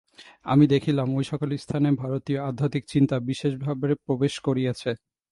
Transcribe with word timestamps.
আমি 0.45 0.65
দেখিলাম, 0.67 1.07
ঐ-সকল 1.15 1.49
স্থানে 1.57 1.89
ভারতীয় 2.01 2.39
আধ্যাত্মিক 2.41 2.83
চিন্তা 2.93 3.15
বিশেষভাবে 3.29 3.89
প্রবেশ 4.05 4.33
করিয়াছে। 4.47 4.91